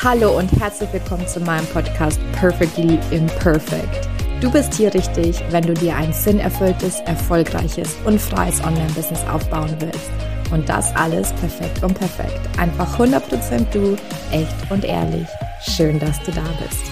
[0.00, 4.08] Hallo und herzlich willkommen zu meinem Podcast Perfectly Imperfect.
[4.40, 10.08] Du bist hier richtig, wenn du dir ein sinnerfülltes, erfolgreiches und freies Online-Business aufbauen willst.
[10.52, 12.38] Und das alles perfekt und perfekt.
[12.58, 13.96] Einfach 100% du,
[14.30, 15.26] echt und ehrlich.
[15.68, 16.84] Schön, dass du da bist.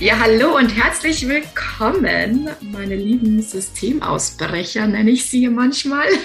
[0.00, 6.08] Ja, hallo und herzlich willkommen, meine lieben Systemausbrecher, nenne ich sie manchmal.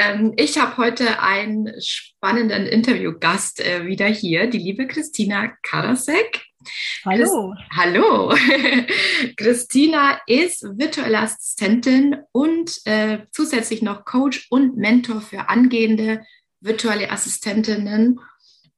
[0.00, 6.46] ähm, ich habe heute einen spannenden Interviewgast äh, wieder hier, die liebe Christina Karasek.
[7.04, 7.54] Hallo.
[7.54, 8.34] Christ Hallo.
[9.36, 16.22] Christina ist virtuelle Assistentin und äh, zusätzlich noch Coach und Mentor für angehende
[16.60, 18.20] virtuelle Assistentinnen.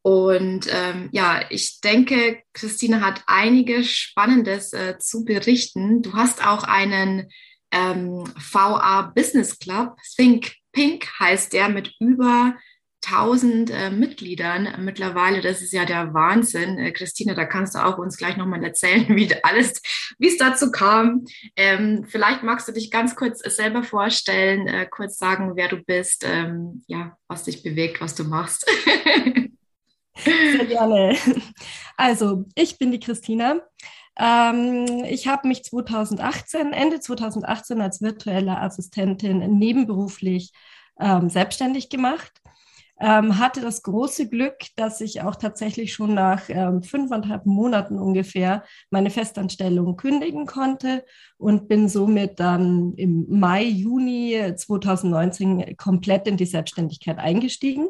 [0.03, 6.03] Und ähm, ja, ich denke, Christina hat einiges Spannendes äh, zu berichten.
[6.03, 7.31] Du hast auch einen
[7.71, 9.97] ähm, VA Business Club.
[10.17, 12.55] Think Pink heißt der mit über
[13.05, 15.41] 1000 äh, Mitgliedern mittlerweile.
[15.41, 16.79] Das ist ja der Wahnsinn.
[16.79, 19.83] Äh, Christine, da kannst du auch uns gleich nochmal erzählen, wie alles,
[20.19, 21.25] wie es dazu kam.
[21.57, 26.25] Ähm, vielleicht magst du dich ganz kurz selber vorstellen, äh, kurz sagen, wer du bist,
[26.25, 28.67] ähm, ja, was dich bewegt, was du machst.
[30.25, 31.17] Sehr gerne.
[31.97, 33.61] Also, ich bin die Christina.
[34.19, 40.53] Ähm, ich habe mich 2018, Ende 2018 als virtuelle Assistentin nebenberuflich
[41.01, 42.33] ähm, selbstständig gemacht.
[43.01, 48.63] Ähm, hatte das große Glück, dass ich auch tatsächlich schon nach ähm, fünfeinhalb Monaten ungefähr
[48.91, 51.05] meine Festanstellung kündigen konnte
[51.37, 57.89] und bin somit dann im Mai, Juni 2019 komplett in die Selbstständigkeit eingestiegen.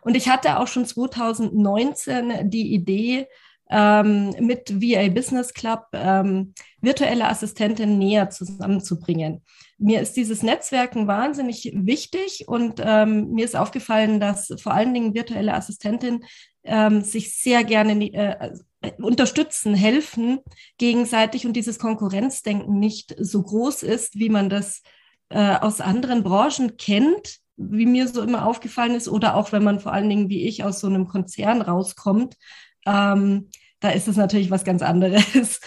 [0.00, 3.28] Und ich hatte auch schon 2019 die Idee,
[3.70, 9.42] ähm, mit VA Business Club ähm, virtuelle Assistenten näher zusammenzubringen.
[9.78, 15.14] Mir ist dieses Netzwerken wahnsinnig wichtig und ähm, mir ist aufgefallen, dass vor allen Dingen
[15.14, 16.24] virtuelle Assistentinnen
[16.64, 18.50] ähm, sich sehr gerne äh,
[18.98, 20.40] unterstützen, helfen
[20.78, 24.82] gegenseitig und dieses Konkurrenzdenken nicht so groß ist, wie man das
[25.28, 29.80] äh, aus anderen Branchen kennt, wie mir so immer aufgefallen ist, oder auch wenn man
[29.80, 32.36] vor allen Dingen wie ich aus so einem Konzern rauskommt,
[32.86, 33.48] ähm,
[33.80, 35.60] da ist es natürlich was ganz anderes.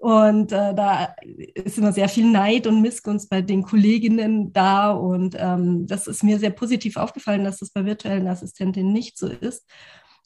[0.00, 1.14] Und äh, da
[1.54, 4.92] ist immer sehr viel Neid und Missgunst bei den Kolleginnen da.
[4.92, 9.26] Und ähm, das ist mir sehr positiv aufgefallen, dass das bei virtuellen Assistentinnen nicht so
[9.26, 9.68] ist.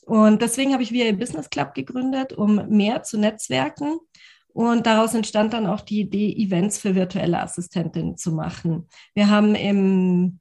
[0.04, 3.98] Und deswegen habe ich VA Business Club gegründet, um mehr zu netzwerken.
[4.46, 8.86] Und daraus entstand dann auch die Idee, Events für virtuelle Assistentinnen zu machen.
[9.14, 10.38] Wir haben im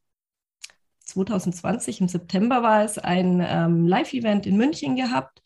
[1.05, 5.42] 2020, im September war es, ein ähm, Live-Event in München gehabt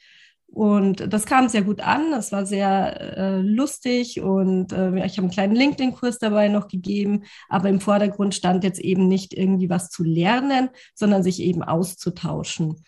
[0.48, 5.24] und das kam sehr gut an, das war sehr äh, lustig und äh, ich habe
[5.24, 9.90] einen kleinen LinkedIn-Kurs dabei noch gegeben, aber im Vordergrund stand jetzt eben nicht irgendwie was
[9.90, 12.84] zu lernen, sondern sich eben auszutauschen.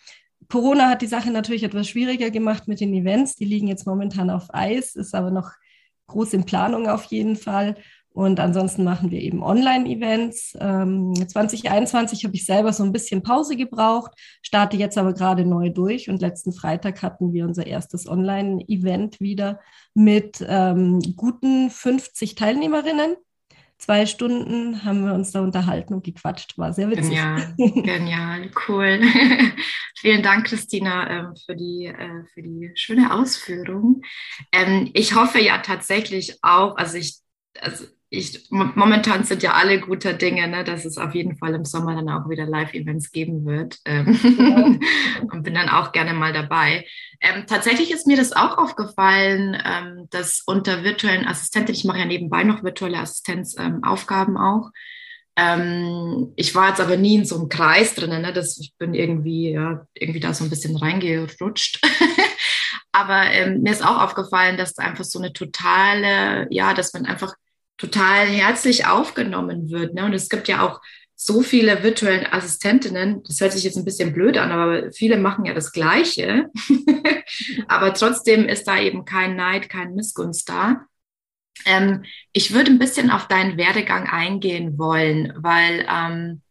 [0.48, 4.30] Corona hat die Sache natürlich etwas schwieriger gemacht mit den Events, die liegen jetzt momentan
[4.30, 5.52] auf Eis, ist aber noch
[6.08, 7.76] groß in Planung auf jeden Fall.
[8.12, 10.58] Und ansonsten machen wir eben Online-Events.
[10.60, 14.12] Ähm, 2021 habe ich selber so ein bisschen Pause gebraucht,
[14.42, 16.10] starte jetzt aber gerade neu durch.
[16.10, 19.60] Und letzten Freitag hatten wir unser erstes Online-Event wieder
[19.94, 23.16] mit ähm, guten 50 Teilnehmerinnen.
[23.78, 26.58] Zwei Stunden haben wir uns da unterhalten und gequatscht.
[26.58, 27.14] War sehr witzig.
[27.14, 29.00] Genial, genial, cool.
[29.96, 34.02] Vielen Dank, Christina, ähm, für die, äh, für die schöne Ausführung.
[34.52, 37.20] Ähm, ich hoffe ja tatsächlich auch, also ich,
[37.58, 41.64] also ich, momentan sind ja alle guter Dinge, ne, dass es auf jeden Fall im
[41.64, 43.78] Sommer dann auch wieder Live-Events geben wird.
[43.84, 45.24] Ähm, ja.
[45.32, 46.84] und bin dann auch gerne mal dabei.
[47.20, 52.04] Ähm, tatsächlich ist mir das auch aufgefallen, ähm, dass unter virtuellen Assistenten, ich mache ja
[52.04, 54.70] nebenbei noch virtuelle Assistenzaufgaben ähm, auch.
[55.36, 58.92] Ähm, ich war jetzt aber nie in so einem Kreis drin, ne, dass ich bin
[58.94, 61.80] irgendwie, ja, irgendwie da so ein bisschen reingerutscht.
[62.92, 67.34] aber ähm, mir ist auch aufgefallen, dass einfach so eine totale, ja, dass man einfach
[67.80, 69.94] total herzlich aufgenommen wird.
[69.94, 70.04] Ne?
[70.04, 70.80] Und es gibt ja auch
[71.16, 75.44] so viele virtuelle Assistentinnen, das hört sich jetzt ein bisschen blöd an, aber viele machen
[75.44, 76.46] ja das Gleiche.
[77.68, 80.86] aber trotzdem ist da eben kein Neid, kein Missgunst da.
[81.66, 86.42] Ähm, ich würde ein bisschen auf deinen Werdegang eingehen wollen, weil ähm,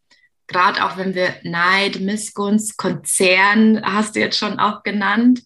[0.46, 5.42] gerade auch wenn wir Neid, Missgunst, Konzern hast du jetzt schon auch genannt,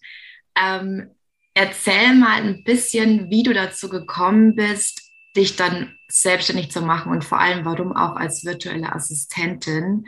[0.55, 1.11] ähm,
[1.55, 5.04] erzähl mal ein bisschen, wie du dazu gekommen bist,
[5.35, 10.07] dich dann selbstständig zu machen und vor allem, warum auch als virtuelle Assistentin.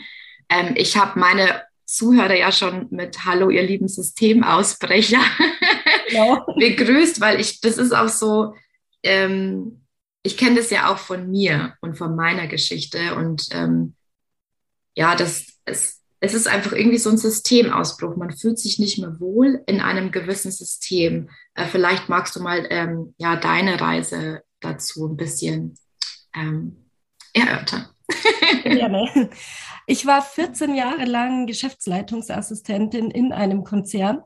[0.50, 5.22] Ähm, ich habe meine Zuhörer ja schon mit Hallo, ihr lieben Systemausbrecher
[6.10, 6.46] genau.
[6.60, 8.56] begrüßt, weil ich, das ist auch so,
[9.04, 9.86] ähm,
[10.24, 13.96] ich kenne das ja auch von mir und von meiner Geschichte und ähm,
[14.96, 18.16] ja, das ist, es ist einfach irgendwie so ein Systemausbruch.
[18.16, 21.30] Man fühlt sich nicht mehr wohl in einem gewissen System.
[21.54, 25.78] Äh, vielleicht magst du mal ähm, ja deine Reise dazu ein bisschen
[26.36, 26.90] ähm,
[27.34, 27.88] erörtern.
[28.64, 29.30] Gerne.
[29.86, 34.22] Ich war 14 Jahre lang Geschäftsleitungsassistentin in einem Konzern,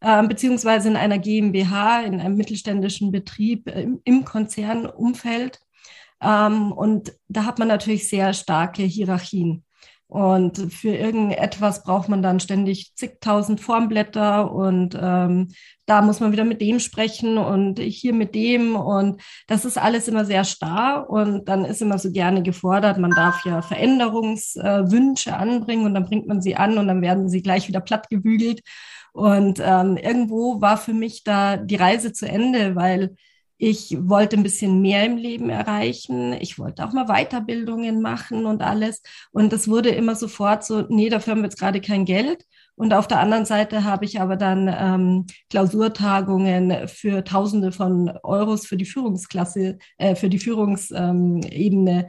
[0.00, 5.60] äh, beziehungsweise in einer GmbH, in einem mittelständischen Betrieb äh, im, im Konzernumfeld.
[6.20, 9.64] Ähm, und da hat man natürlich sehr starke Hierarchien.
[10.12, 15.48] Und für irgendetwas braucht man dann ständig zigtausend Formblätter und ähm,
[15.86, 18.76] da muss man wieder mit dem sprechen und hier mit dem.
[18.76, 23.12] Und das ist alles immer sehr starr und dann ist immer so gerne gefordert, man
[23.12, 27.40] darf ja Veränderungswünsche äh, anbringen und dann bringt man sie an und dann werden sie
[27.40, 28.60] gleich wieder platt gebügelt.
[29.14, 33.16] Und ähm, irgendwo war für mich da die Reise zu Ende, weil
[33.64, 36.32] ich wollte ein bisschen mehr im Leben erreichen.
[36.40, 39.02] Ich wollte auch mal Weiterbildungen machen und alles.
[39.30, 42.44] Und das wurde immer sofort so, nee, dafür haben wir jetzt gerade kein Geld.
[42.74, 48.66] Und auf der anderen Seite habe ich aber dann ähm, Klausurtagungen für Tausende von Euros
[48.66, 52.08] für die Führungsklasse, äh, für die Führungsebene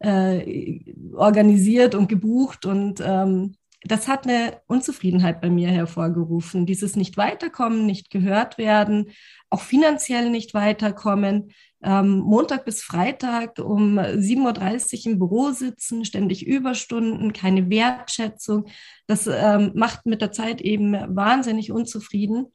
[0.00, 2.64] äh, organisiert und gebucht.
[2.64, 6.66] Und ähm, das hat eine Unzufriedenheit bei mir hervorgerufen.
[6.66, 9.10] Dieses nicht weiterkommen, nicht gehört werden,
[9.50, 11.52] auch finanziell nicht weiterkommen.
[11.80, 18.66] Ähm, Montag bis Freitag um 7.30 Uhr im Büro sitzen, ständig Überstunden, keine Wertschätzung.
[19.06, 22.46] Das ähm, macht mit der Zeit eben wahnsinnig unzufrieden.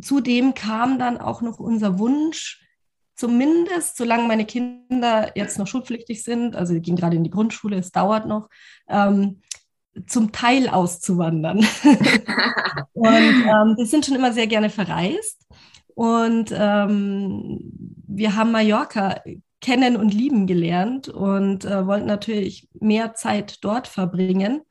[0.00, 2.64] Zudem kam dann auch noch unser Wunsch,
[3.16, 7.76] zumindest solange meine Kinder jetzt noch schulpflichtig sind, also die gehen gerade in die Grundschule,
[7.76, 8.48] es dauert noch,
[8.88, 9.42] ähm,
[10.06, 11.58] zum Teil auszuwandern.
[12.92, 15.46] und ähm, wir sind schon immer sehr gerne verreist.
[15.94, 17.60] Und ähm,
[18.06, 19.20] wir haben Mallorca
[19.60, 24.62] kennen und lieben gelernt und äh, wollten natürlich mehr Zeit dort verbringen.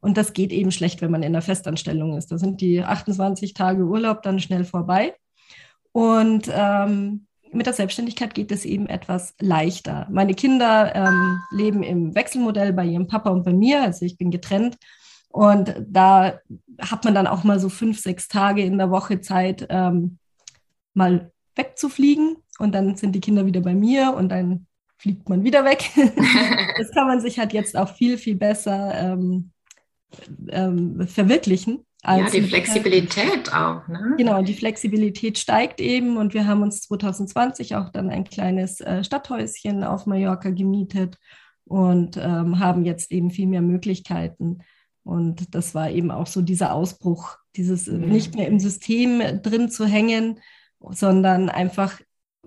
[0.00, 2.30] Und das geht eben schlecht, wenn man in der Festanstellung ist.
[2.30, 5.14] Da sind die 28 Tage Urlaub dann schnell vorbei.
[5.90, 7.26] Und ähm,
[7.56, 10.06] mit der Selbstständigkeit geht es eben etwas leichter.
[10.10, 14.30] Meine Kinder ähm, leben im Wechselmodell bei ihrem Papa und bei mir, also ich bin
[14.30, 14.76] getrennt.
[15.28, 16.40] Und da
[16.80, 20.18] hat man dann auch mal so fünf, sechs Tage in der Woche Zeit, ähm,
[20.94, 22.36] mal wegzufliegen.
[22.58, 24.66] Und dann sind die Kinder wieder bei mir und dann
[24.98, 25.90] fliegt man wieder weg.
[26.78, 29.50] das kann man sich halt jetzt auch viel, viel besser ähm,
[30.48, 33.86] ähm, verwirklichen ja, die Flexibilität auch.
[33.88, 34.14] Ne?
[34.16, 39.02] Genau, die Flexibilität steigt eben und wir haben uns 2020 auch dann ein kleines äh,
[39.02, 41.18] Stadthäuschen auf Mallorca gemietet
[41.64, 44.60] und ähm, haben jetzt eben viel mehr Möglichkeiten.
[45.02, 48.08] Und das war eben auch so dieser Ausbruch, dieses mhm.
[48.08, 50.40] nicht mehr im System drin zu hängen,
[50.80, 52.00] sondern einfach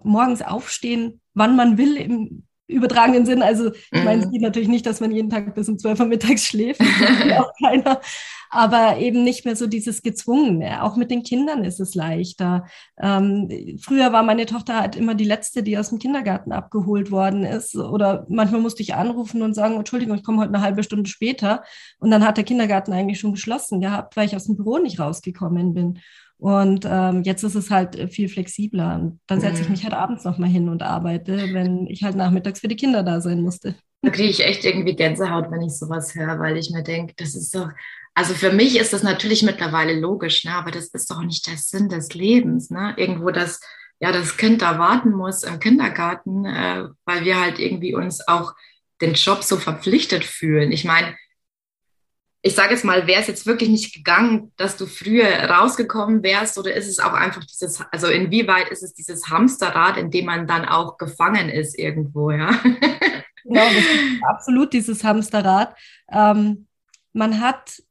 [0.04, 3.42] morgens aufstehen, wann man will, im übertragenen Sinn.
[3.42, 4.32] Also ich meine, es mhm.
[4.32, 6.80] geht natürlich nicht, dass man jeden Tag bis um 12 Uhr mittags schläft.
[6.80, 8.00] Das auch keiner
[8.50, 10.84] aber eben nicht mehr so dieses Gezwungene.
[10.84, 12.66] Auch mit den Kindern ist es leichter.
[13.00, 17.44] Ähm, früher war meine Tochter halt immer die Letzte, die aus dem Kindergarten abgeholt worden
[17.46, 17.76] ist.
[17.76, 21.64] Oder manchmal musste ich anrufen und sagen, Entschuldigung, ich komme heute eine halbe Stunde später.
[22.00, 25.00] Und dann hat der Kindergarten eigentlich schon geschlossen gehabt, weil ich aus dem Büro nicht
[25.00, 26.00] rausgekommen bin.
[26.40, 28.96] Und ähm, jetzt ist es halt viel flexibler.
[28.96, 29.74] Und dann setze ich mhm.
[29.74, 33.20] mich halt abends nochmal hin und arbeite, wenn ich halt nachmittags für die Kinder da
[33.22, 33.76] sein musste.
[34.02, 37.36] Da kriege ich echt irgendwie Gänsehaut, wenn ich sowas höre, weil ich mir denke, das
[37.36, 37.70] ist doch,
[38.14, 40.54] also für mich ist das natürlich mittlerweile logisch, ne?
[40.54, 42.70] aber das ist doch nicht der Sinn des Lebens.
[42.70, 42.94] Ne?
[42.98, 43.60] Irgendwo, dass
[44.00, 48.54] ja das Kind da warten muss im Kindergarten, äh, weil wir halt irgendwie uns auch
[49.02, 50.72] den Job so verpflichtet fühlen.
[50.72, 51.16] Ich meine,
[52.42, 56.58] ich sage jetzt mal, wäre es jetzt wirklich nicht gegangen, dass du früher rausgekommen wärst
[56.58, 60.48] oder ist es auch einfach dieses, also inwieweit ist es dieses Hamsterrad, in dem man
[60.48, 62.58] dann auch gefangen ist irgendwo, ja?
[63.44, 65.76] Genau, das ist absolut dieses Hamsterrad.
[66.12, 66.68] Ähm,
[67.14, 67.82] man hat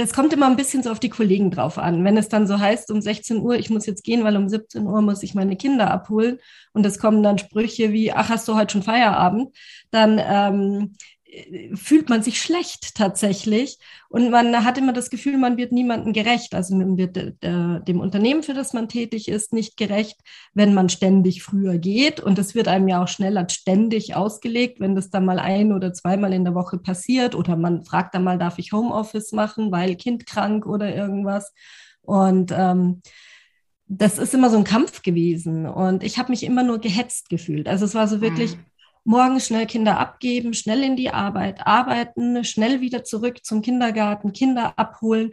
[0.00, 2.04] es kommt immer ein bisschen so auf die Kollegen drauf an.
[2.04, 4.86] Wenn es dann so heißt, um 16 Uhr, ich muss jetzt gehen, weil um 17
[4.86, 6.38] Uhr muss ich meine Kinder abholen
[6.72, 9.56] und es kommen dann Sprüche wie, ach, hast du heute schon Feierabend,
[9.90, 10.94] dann ähm,
[11.74, 13.78] fühlt man sich schlecht tatsächlich.
[14.08, 16.54] Und man hat immer das Gefühl, man wird niemandem gerecht.
[16.54, 20.18] Also man wird äh, dem Unternehmen, für das man tätig ist, nicht gerecht,
[20.54, 22.20] wenn man ständig früher geht.
[22.20, 25.72] Und das wird einem ja auch schnell als ständig ausgelegt, wenn das dann mal ein
[25.72, 27.34] oder zweimal in der Woche passiert.
[27.34, 31.52] Oder man fragt dann mal, darf ich Homeoffice machen, weil Kind krank oder irgendwas?
[32.00, 33.02] Und ähm,
[33.86, 35.66] das ist immer so ein Kampf gewesen.
[35.66, 37.68] Und ich habe mich immer nur gehetzt gefühlt.
[37.68, 38.64] Also es war so wirklich, mhm
[39.08, 44.74] morgens schnell Kinder abgeben, schnell in die Arbeit, arbeiten, schnell wieder zurück zum Kindergarten, Kinder
[44.76, 45.32] abholen,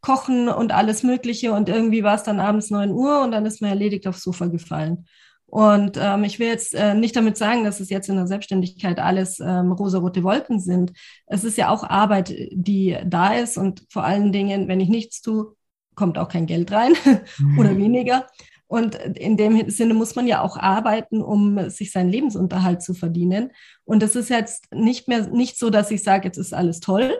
[0.00, 1.52] kochen und alles Mögliche.
[1.52, 4.46] Und irgendwie war es dann abends 9 Uhr und dann ist man erledigt aufs Sofa
[4.46, 5.06] gefallen.
[5.46, 9.00] Und ähm, ich will jetzt äh, nicht damit sagen, dass es jetzt in der Selbstständigkeit
[9.00, 10.92] alles ähm, rosarote Wolken sind.
[11.26, 15.20] Es ist ja auch Arbeit, die da ist und vor allen Dingen, wenn ich nichts
[15.20, 15.56] tue,
[15.96, 16.92] kommt auch kein Geld rein
[17.38, 17.58] mhm.
[17.58, 18.26] oder weniger.
[18.68, 23.52] Und in dem Sinne muss man ja auch arbeiten, um sich seinen Lebensunterhalt zu verdienen.
[23.84, 27.16] Und es ist jetzt nicht mehr nicht so, dass ich sage, jetzt ist alles toll,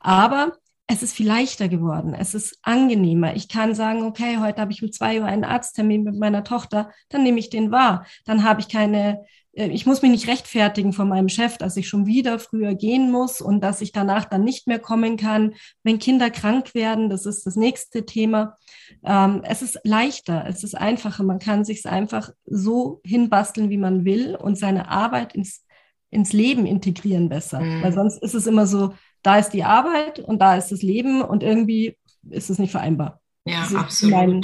[0.00, 0.56] aber
[0.90, 2.14] es ist viel leichter geworden.
[2.14, 3.36] Es ist angenehmer.
[3.36, 6.90] Ich kann sagen, okay, heute habe ich um zwei Uhr einen Arzttermin mit meiner Tochter,
[7.10, 8.06] dann nehme ich den wahr.
[8.24, 11.88] Dann habe ich keine, äh, ich muss mich nicht rechtfertigen von meinem Chef, dass ich
[11.88, 15.52] schon wieder früher gehen muss und dass ich danach dann nicht mehr kommen kann.
[15.82, 18.56] Wenn Kinder krank werden, das ist das nächste Thema.
[19.04, 21.22] Ähm, es ist leichter, es ist einfacher.
[21.22, 25.66] Man kann sich einfach so hinbasteln, wie man will und seine Arbeit ins,
[26.08, 27.60] ins Leben integrieren besser.
[27.60, 27.82] Mhm.
[27.82, 28.94] Weil sonst ist es immer so,
[29.28, 31.98] da ist die Arbeit und da ist das Leben und irgendwie
[32.30, 33.20] ist es nicht vereinbar.
[33.44, 34.14] Ja, absolut.
[34.14, 34.42] Mein,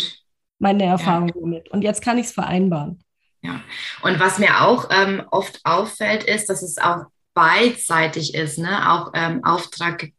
[0.58, 1.34] meine Erfahrung ja.
[1.40, 1.70] damit.
[1.70, 3.02] Und jetzt kann ich es vereinbaren.
[3.40, 3.62] Ja,
[4.02, 8.92] und was mir auch ähm, oft auffällt, ist, dass es auch beidseitig ist, ne?
[8.92, 10.10] auch ähm, Auftrag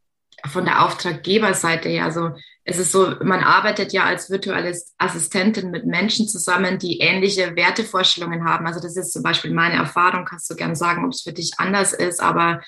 [0.48, 2.05] von der Auftraggeberseite her.
[2.05, 2.31] Also
[2.63, 8.45] es ist so, man arbeitet ja als virtuelle Assistentin mit Menschen zusammen, die ähnliche Wertevorstellungen
[8.45, 8.65] haben.
[8.65, 11.51] Also das ist zum Beispiel meine Erfahrung, kannst du gern sagen, ob es für dich
[11.60, 12.62] anders ist, aber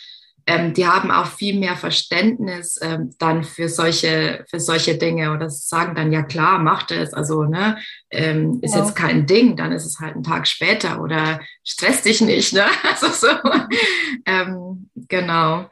[0.47, 5.49] ähm, die haben auch viel mehr Verständnis ähm, dann für solche, für solche Dinge oder
[5.49, 7.77] sagen dann, ja klar, macht es, also ne,
[8.09, 8.81] ähm, ist ja.
[8.81, 12.63] jetzt kein Ding, dann ist es halt ein Tag später oder stress dich nicht, ne?
[12.83, 13.27] Also so,
[14.25, 15.65] ähm, genau.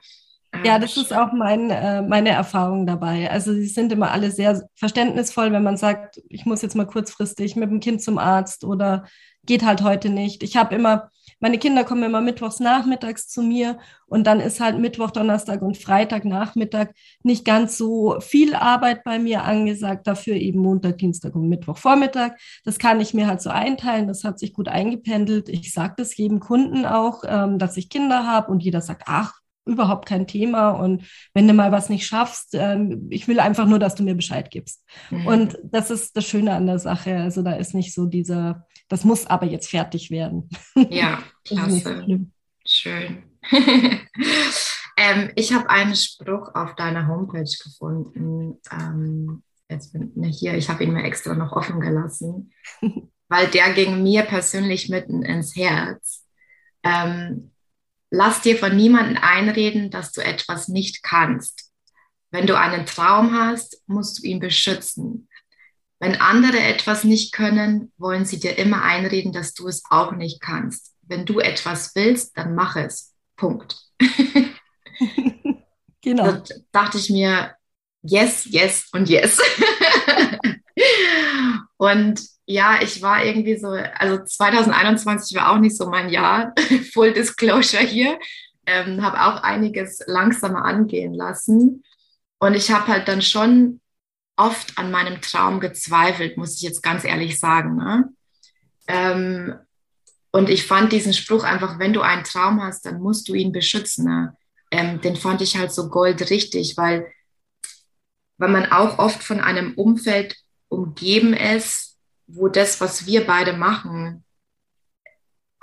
[0.63, 3.29] Ja, das ist auch mein, äh, meine Erfahrung dabei.
[3.32, 7.55] Also sie sind immer alle sehr verständnisvoll, wenn man sagt, ich muss jetzt mal kurzfristig
[7.55, 9.05] mit dem Kind zum Arzt oder
[9.46, 10.44] geht halt heute nicht.
[10.44, 11.10] Ich habe immer
[11.46, 15.78] meine Kinder kommen immer mittwochs nachmittags zu mir und dann ist halt Mittwoch, Donnerstag und
[15.78, 21.48] Freitag Nachmittag nicht ganz so viel Arbeit bei mir angesagt, dafür eben Montag, Dienstag und
[21.48, 22.40] Mittwoch Vormittag.
[22.64, 25.48] Das kann ich mir halt so einteilen, das hat sich gut eingependelt.
[25.48, 29.40] Ich sage das jedem Kunden auch, ähm, dass ich Kinder habe und jeder sagt, ach,
[29.65, 30.72] überhaupt kein Thema.
[30.72, 34.15] Und wenn du mal was nicht schaffst, ähm, ich will einfach nur, dass du mir
[34.15, 34.84] Bescheid gibst.
[35.10, 35.27] Mhm.
[35.27, 37.17] Und das ist das Schöne an der Sache.
[37.17, 40.50] Also da ist nicht so dieser, das muss aber jetzt fertig werden.
[40.89, 42.27] Ja, klasse.
[42.65, 43.24] Schön.
[44.98, 48.60] ähm, ich habe einen Spruch auf deiner Homepage gefunden.
[48.72, 52.51] Ähm, jetzt bin ich hier, ich habe ihn mir extra noch offen gelassen,
[53.29, 56.25] weil der ging mir persönlich mitten ins Herz.
[56.84, 57.51] Ähm,
[58.12, 61.71] Lass dir von niemandem einreden, dass du etwas nicht kannst.
[62.31, 65.29] Wenn du einen Traum hast, musst du ihn beschützen.
[66.00, 70.41] Wenn andere etwas nicht können, wollen sie dir immer einreden, dass du es auch nicht
[70.41, 70.93] kannst.
[71.01, 73.13] Wenn du etwas willst, dann mach es.
[73.38, 73.77] Punkt.
[76.01, 76.31] genau.
[76.31, 77.55] Da dachte ich mir,
[78.01, 79.39] yes, yes und yes.
[81.77, 86.54] und ja, ich war irgendwie so, also 2021 war auch nicht so mein Jahr,
[86.94, 88.20] Full Disclosure hier,
[88.66, 91.84] ähm, habe auch einiges langsamer angehen lassen.
[92.40, 93.82] Und ich habe halt dann schon
[94.36, 97.78] oft an meinem Traum gezweifelt, muss ich jetzt ganz ehrlich sagen.
[97.78, 98.10] Ne?
[98.88, 99.56] Ähm,
[100.32, 103.52] und ich fand diesen Spruch einfach, wenn du einen Traum hast, dann musst du ihn
[103.52, 104.06] beschützen.
[104.06, 104.36] Ne?
[104.70, 107.12] Ähm, den fand ich halt so goldrichtig, weil,
[108.38, 110.36] weil man auch oft von einem Umfeld
[110.68, 111.95] umgeben ist,
[112.27, 114.24] wo das, was wir beide machen,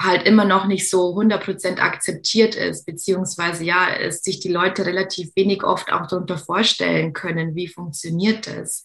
[0.00, 5.30] halt immer noch nicht so 100% akzeptiert ist, beziehungsweise ja, es sich die Leute relativ
[5.36, 8.82] wenig oft auch darunter vorstellen können, wie funktioniert das.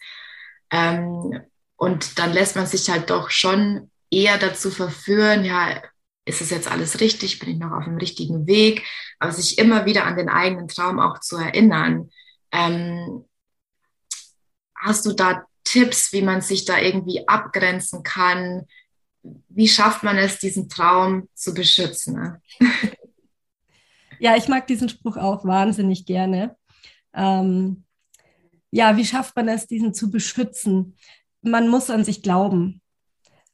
[0.72, 1.42] Ähm,
[1.76, 5.82] und dann lässt man sich halt doch schon eher dazu verführen, ja,
[6.26, 8.86] ist es jetzt alles richtig, bin ich noch auf dem richtigen Weg,
[9.20, 12.10] aber sich immer wieder an den eigenen Traum auch zu erinnern.
[12.52, 13.26] Ähm,
[14.76, 18.66] hast du da Tipps, wie man sich da irgendwie abgrenzen kann?
[19.50, 22.16] Wie schafft man es, diesen Traum zu beschützen?
[22.16, 22.42] Ne?
[24.20, 26.56] Ja, ich mag diesen Spruch auch wahnsinnig gerne.
[27.14, 27.84] Ähm,
[28.72, 30.96] ja, wie schafft man es, diesen zu beschützen?
[31.44, 32.82] Man muss an sich glauben.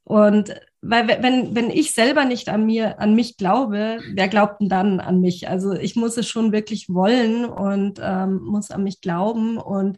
[0.06, 4.70] Und weil wenn, wenn ich selber nicht an mir, an mich glaube, wer glaubt denn
[4.70, 5.48] dann an mich?
[5.48, 9.98] Also ich muss es schon wirklich wollen und ähm, muss an mich glauben und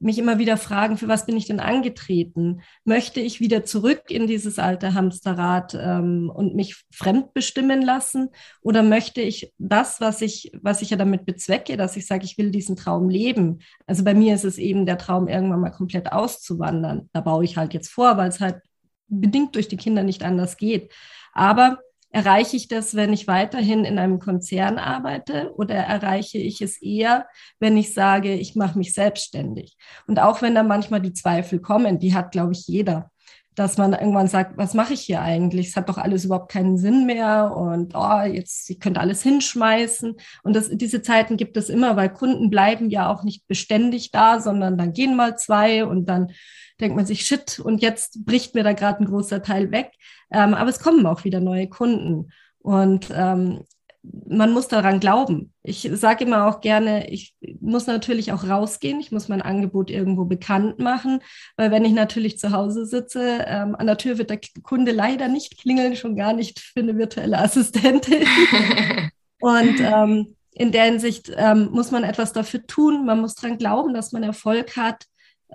[0.00, 2.62] mich immer wieder fragen, für was bin ich denn angetreten?
[2.84, 8.30] Möchte ich wieder zurück in dieses alte Hamsterrad ähm, und mich fremd bestimmen lassen?
[8.62, 12.38] Oder möchte ich das, was ich, was ich ja damit bezwecke, dass ich sage, ich
[12.38, 13.60] will diesen Traum leben?
[13.86, 17.10] Also bei mir ist es eben der Traum, irgendwann mal komplett auszuwandern.
[17.12, 18.60] Da baue ich halt jetzt vor, weil es halt
[19.08, 20.92] bedingt durch die Kinder nicht anders geht.
[21.32, 21.78] Aber
[22.12, 27.26] Erreiche ich das, wenn ich weiterhin in einem Konzern arbeite oder erreiche ich es eher,
[27.60, 29.76] wenn ich sage, ich mache mich selbstständig?
[30.06, 33.10] Und auch wenn da manchmal die Zweifel kommen, die hat, glaube ich, jeder.
[33.56, 35.68] dass man irgendwann sagt, was mache ich hier eigentlich?
[35.68, 40.16] Es hat doch alles überhaupt keinen Sinn mehr und oh, jetzt ich könnte alles hinschmeißen.
[40.42, 44.40] Und das, diese Zeiten gibt es immer, weil Kunden bleiben ja auch nicht beständig da,
[44.40, 46.32] sondern dann gehen mal zwei und dann
[46.80, 49.92] denkt man sich, shit, und jetzt bricht mir da gerade ein großer Teil weg.
[50.32, 52.32] Ähm, aber es kommen auch wieder neue Kunden.
[52.58, 53.64] Und ähm,
[54.02, 55.52] man muss daran glauben.
[55.62, 60.24] Ich sage immer auch gerne, ich muss natürlich auch rausgehen, ich muss mein Angebot irgendwo
[60.24, 61.20] bekannt machen,
[61.56, 65.28] weil wenn ich natürlich zu Hause sitze, ähm, an der Tür wird der Kunde leider
[65.28, 68.24] nicht klingeln, schon gar nicht für eine virtuelle Assistentin.
[69.40, 73.94] Und ähm, in der Hinsicht ähm, muss man etwas dafür tun, man muss daran glauben,
[73.94, 75.04] dass man Erfolg hat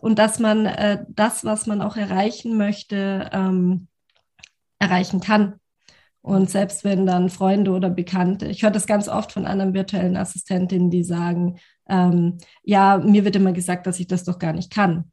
[0.02, 3.88] und dass man äh, das, was man auch erreichen möchte, ähm,
[4.80, 5.60] erreichen kann.
[6.22, 10.18] Und selbst wenn dann Freunde oder Bekannte, ich höre das ganz oft von anderen virtuellen
[10.18, 14.72] Assistentinnen, die sagen, ähm, ja, mir wird immer gesagt, dass ich das doch gar nicht
[14.72, 15.12] kann.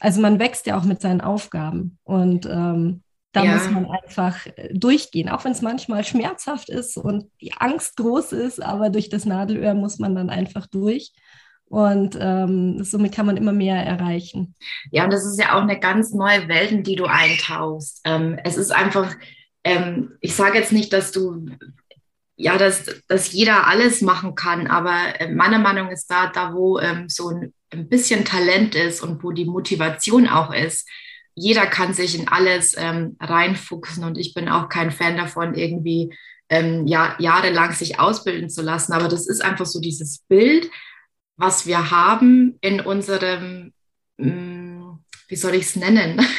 [0.00, 3.02] Also man wächst ja auch mit seinen Aufgaben und ähm,
[3.32, 3.54] da ja.
[3.54, 8.32] muss man einfach äh, durchgehen, auch wenn es manchmal schmerzhaft ist und die Angst groß
[8.32, 11.12] ist, aber durch das Nadelöhr muss man dann einfach durch.
[11.68, 14.54] Und ähm, somit kann man immer mehr erreichen.
[14.90, 18.00] Ja, und das ist ja auch eine ganz neue Welt, in die du eintauchst.
[18.04, 19.14] Ähm, es ist einfach,
[19.64, 21.46] ähm, ich sage jetzt nicht, dass du,
[22.36, 26.78] ja, dass, dass jeder alles machen kann, aber äh, meiner Meinung ist da, da wo
[26.78, 30.88] ähm, so ein, ein, bisschen Talent ist und wo die Motivation auch ist,
[31.34, 36.14] jeder kann sich in alles ähm, reinfuchsen und ich bin auch kein Fan davon, irgendwie
[36.48, 40.70] ähm, ja, jahrelang sich ausbilden zu lassen, aber das ist einfach so dieses Bild,
[41.36, 43.72] was wir haben in unserem,
[44.18, 44.92] mm,
[45.28, 46.24] wie soll ich es nennen?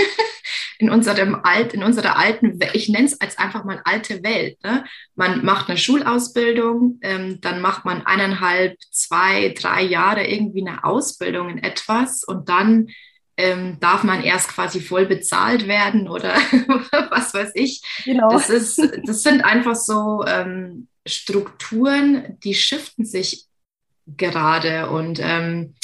[0.78, 4.62] in unserem alt, in unserer alten, ich nenne es als einfach mal alte Welt.
[4.64, 4.84] Ne?
[5.16, 11.50] Man macht eine Schulausbildung, ähm, dann macht man eineinhalb, zwei, drei Jahre irgendwie eine Ausbildung
[11.50, 12.88] in etwas und dann
[13.38, 16.34] ähm, darf man erst quasi voll bezahlt werden oder
[17.10, 17.82] was weiß ich.
[18.06, 18.30] Genau.
[18.30, 23.46] Das, ist, das sind einfach so ähm, Strukturen, die shiften sich
[24.06, 25.76] gerade und, ähm,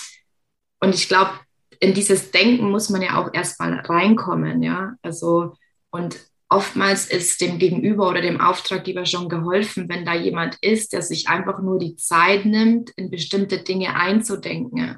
[0.80, 1.32] und ich glaube,
[1.80, 4.94] in dieses Denken muss man ja auch erstmal reinkommen, ja.
[5.02, 5.56] Also,
[5.90, 11.02] und oftmals ist dem Gegenüber oder dem Auftraggeber schon geholfen, wenn da jemand ist, der
[11.02, 14.98] sich einfach nur die Zeit nimmt, in bestimmte Dinge einzudenken.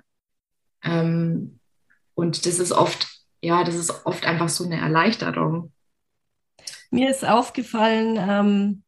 [0.84, 1.60] Ähm,
[2.16, 3.08] und das ist oft,
[3.42, 5.72] ja, das ist oft einfach so eine Erleichterung.
[6.92, 8.84] Mir ist aufgefallen, ähm,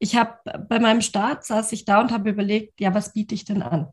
[0.00, 3.44] ich habe bei meinem Start saß ich da und habe überlegt, ja, was biete ich
[3.44, 3.88] denn an?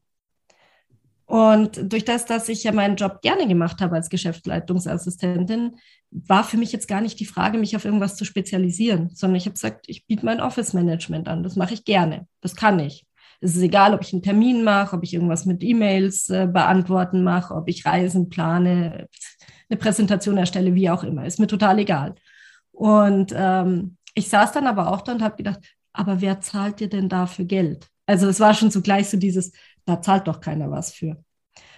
[1.26, 5.76] Und durch das, dass ich ja meinen Job gerne gemacht habe als Geschäftsleitungsassistentin,
[6.12, 9.44] war für mich jetzt gar nicht die Frage, mich auf irgendwas zu spezialisieren, sondern ich
[9.44, 11.44] habe gesagt, ich biete mein Office Management an.
[11.44, 12.28] Das mache ich gerne.
[12.40, 13.06] Das kann ich.
[13.42, 17.22] Es ist egal, ob ich einen Termin mache, ob ich irgendwas mit E-Mails äh, beantworten
[17.22, 19.10] mache, ob ich Reisen plane,
[19.70, 21.26] eine Präsentation erstelle, wie auch immer.
[21.26, 22.16] Ist mir total egal.
[22.72, 25.60] Und ähm, ich saß dann aber auch da und habe gedacht,
[25.98, 27.88] aber wer zahlt dir denn dafür Geld?
[28.06, 29.52] Also es war schon so gleich so dieses,
[29.86, 31.18] da zahlt doch keiner was für.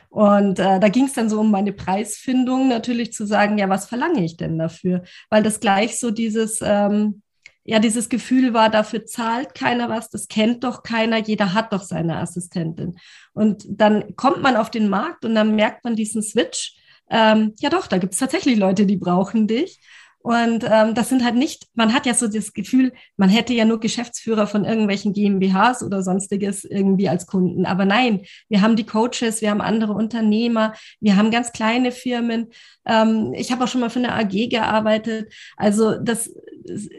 [0.10, 3.86] Und äh, da ging es dann so um meine Preisfindung, natürlich zu sagen, ja, was
[3.86, 5.04] verlange ich denn dafür?
[5.30, 7.22] Weil das gleich so dieses, ähm,
[7.64, 11.84] ja, dieses Gefühl war, dafür zahlt keiner was, das kennt doch keiner, jeder hat doch
[11.84, 12.98] seine Assistentin.
[13.34, 16.76] Und dann kommt man auf den Markt und dann merkt man diesen Switch.
[17.12, 19.80] Ähm, ja doch, da gibt es tatsächlich Leute, die brauchen dich.
[20.22, 23.64] Und ähm, das sind halt nicht, man hat ja so das Gefühl, man hätte ja
[23.64, 27.66] nur Geschäftsführer von irgendwelchen GmbHs oder sonstiges irgendwie als Kunden.
[27.66, 32.48] Aber nein, wir haben die Coaches, wir haben andere Unternehmer, wir haben ganz kleine Firmen.
[32.86, 35.34] Ähm, ich habe auch schon mal für eine AG gearbeitet.
[35.56, 36.30] Also das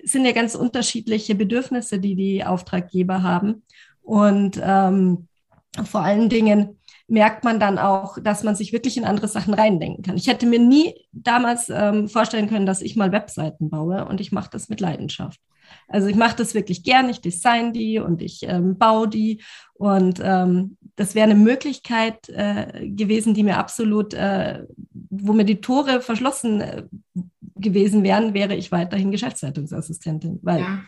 [0.02, 3.62] sind ja ganz unterschiedliche Bedürfnisse, die die Auftraggeber haben.
[4.02, 5.28] Und ähm,
[5.84, 6.79] vor allen Dingen,
[7.10, 10.16] merkt man dann auch, dass man sich wirklich in andere Sachen reindenken kann.
[10.16, 14.30] Ich hätte mir nie damals ähm, vorstellen können, dass ich mal Webseiten baue und ich
[14.30, 15.40] mache das mit Leidenschaft.
[15.88, 19.42] Also ich mache das wirklich gern, ich design die und ich ähm, baue die
[19.74, 24.64] und ähm, das wäre eine Möglichkeit äh, gewesen, die mir absolut, äh,
[25.10, 26.82] wo mir die Tore verschlossen äh,
[27.56, 30.82] gewesen wären, wäre ich weiterhin Geschäftsleitungsassistentin, weil ja.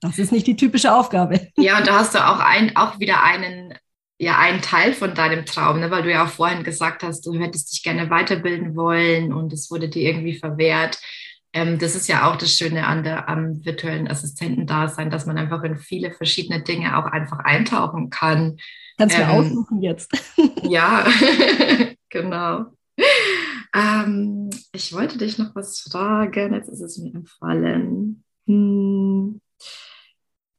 [0.00, 1.48] das ist nicht die typische Aufgabe.
[1.56, 3.74] Ja, und da hast du auch, ein, auch wieder einen
[4.24, 5.90] ja ein Teil von deinem Traum, ne?
[5.90, 9.70] weil du ja auch vorhin gesagt hast, du hättest dich gerne weiterbilden wollen und es
[9.70, 10.98] wurde dir irgendwie verwehrt.
[11.52, 15.62] Ähm, das ist ja auch das Schöne an der, am virtuellen Assistentendasein, dass man einfach
[15.62, 18.56] in viele verschiedene Dinge auch einfach eintauchen kann.
[18.98, 20.10] Kannst du ähm, aussuchen jetzt.
[20.62, 21.06] ja,
[22.08, 22.66] genau.
[23.74, 28.24] Ähm, ich wollte dich noch was fragen, jetzt ist es mir entfallen.
[28.46, 29.40] Hm.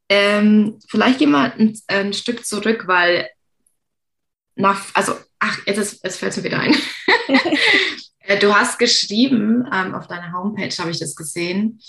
[0.07, 3.27] Ähm, vielleicht gehen wir ein, ein, Stück zurück, weil
[4.55, 6.75] nach, also ach, jetzt, jetzt fällt es mir wieder ein.
[8.27, 11.79] Äh, du hast geschrieben, ähm, auf deiner Homepage habe ich das gesehen,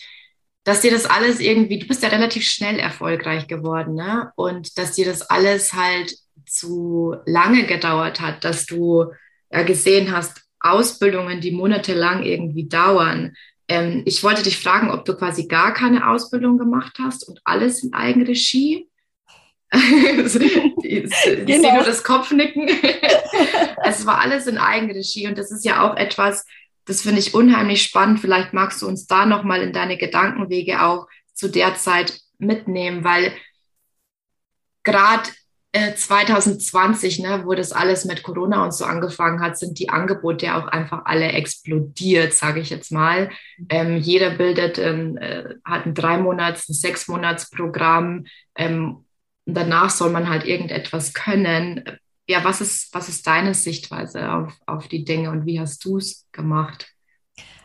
[0.65, 4.33] dass dir das alles irgendwie, du bist ja relativ schnell erfolgreich geworden, ne?
[4.37, 9.07] Und dass dir das alles halt zu lange gedauert hat, dass du
[9.51, 13.35] ja gesehen hast, Ausbildungen, die monatelang irgendwie dauern.
[13.69, 17.83] Ähm, ich wollte dich fragen, ob du quasi gar keine Ausbildung gemacht hast und alles
[17.83, 18.89] in Eigenregie
[19.73, 21.47] ich genau.
[21.47, 22.69] sehe nur das Kopfnicken.
[23.85, 26.47] es war alles in Eigenregie und das ist ja auch etwas,
[26.85, 28.21] das finde ich unheimlich spannend.
[28.21, 33.33] Vielleicht magst du uns da nochmal in deine Gedankenwege auch zu der Zeit mitnehmen, weil
[34.85, 35.29] gerade
[35.73, 40.55] äh, 2020, ne, wo das alles mit Corona und so angefangen hat, sind die Angebote
[40.55, 43.31] auch einfach alle explodiert, sage ich jetzt mal.
[43.69, 48.25] Ähm, jeder bildet, ähm, äh, hat ein drei Monats, ein sechs Monats Programm.
[48.55, 49.06] Ähm,
[49.47, 51.85] und danach soll man halt irgendetwas können.
[52.29, 55.99] Ja, was ist, was ist deine Sichtweise auf, auf die Dinge und wie hast du
[55.99, 56.93] es gemacht?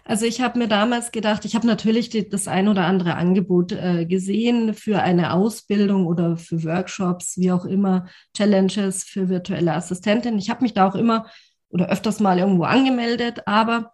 [0.03, 3.71] Also ich habe mir damals gedacht, ich habe natürlich die, das ein oder andere Angebot
[3.71, 10.37] äh, gesehen für eine Ausbildung oder für Workshops, wie auch immer, Challenges für virtuelle Assistentin.
[10.37, 11.27] Ich habe mich da auch immer
[11.69, 13.93] oder öfters mal irgendwo angemeldet, aber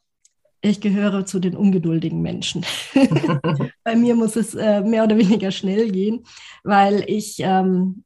[0.67, 2.65] ich gehöre zu den ungeduldigen Menschen.
[3.83, 6.23] Bei mir muss es äh, mehr oder weniger schnell gehen,
[6.63, 8.03] weil ich, ähm,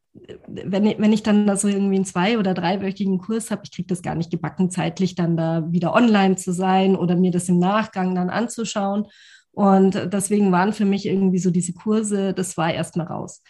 [0.47, 3.71] wenn, ich, wenn ich dann da so irgendwie einen zwei- oder dreiwöchigen Kurs habe, ich
[3.71, 7.49] kriege das gar nicht gebacken, zeitlich dann da wieder online zu sein oder mir das
[7.49, 9.07] im Nachgang dann anzuschauen.
[9.53, 13.43] Und deswegen waren für mich irgendwie so diese Kurse, das war erstmal raus.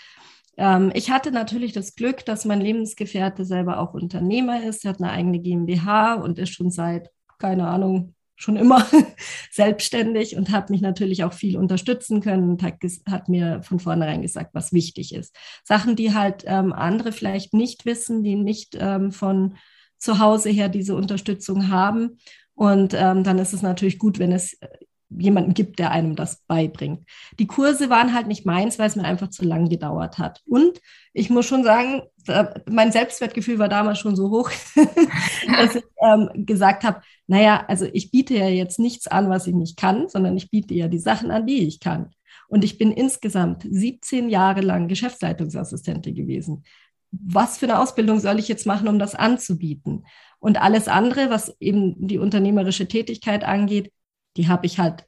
[0.58, 4.86] Ähm, ich hatte natürlich das Glück, dass mein Lebensgefährte selber auch Unternehmer ist.
[4.86, 8.86] Er hat eine eigene GmbH und ist schon seit, keine Ahnung, schon immer
[9.52, 12.76] selbstständig und habe mich natürlich auch viel unterstützen können und hat,
[13.10, 15.36] hat, mir von vornherein gesagt, was wichtig ist.
[15.64, 19.56] Sachen, die halt ähm, andere vielleicht nicht wissen, die nicht ähm, von
[19.98, 22.18] zu Hause her diese Unterstützung haben.
[22.56, 24.68] Und ähm, dann ist es natürlich gut, wenn es äh,
[25.18, 27.06] jemanden gibt, der einem das beibringt.
[27.40, 30.42] Die Kurse waren halt nicht meins, weil es mir einfach zu lang gedauert hat.
[30.46, 30.80] Und
[31.14, 32.04] ich muss schon sagen,
[32.70, 34.50] mein Selbstwertgefühl war damals schon so hoch,
[35.58, 39.56] dass ich ähm, gesagt habe, naja, also ich biete ja jetzt nichts an, was ich
[39.56, 42.12] nicht kann, sondern ich biete ja die Sachen an, die ich kann.
[42.48, 46.64] Und ich bin insgesamt 17 Jahre lang Geschäftsleitungsassistentin gewesen.
[47.12, 50.06] Was für eine Ausbildung soll ich jetzt machen, um das anzubieten?
[50.40, 53.92] Und alles andere, was eben die unternehmerische Tätigkeit angeht,
[54.38, 55.06] die habe ich halt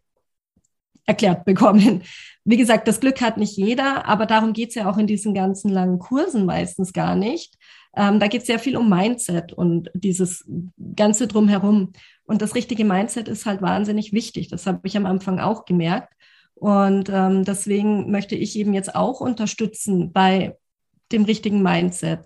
[1.05, 2.03] erklärt bekommen.
[2.45, 5.33] Wie gesagt, das Glück hat nicht jeder, aber darum geht es ja auch in diesen
[5.33, 7.57] ganzen langen Kursen meistens gar nicht.
[7.95, 10.45] Ähm, da geht es sehr viel um Mindset und dieses
[10.95, 11.93] Ganze drumherum.
[12.25, 14.47] Und das richtige Mindset ist halt wahnsinnig wichtig.
[14.47, 16.13] Das habe ich am Anfang auch gemerkt.
[16.55, 20.57] Und ähm, deswegen möchte ich eben jetzt auch unterstützen bei
[21.11, 22.21] dem richtigen Mindset.